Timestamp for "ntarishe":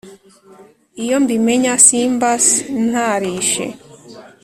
2.89-3.65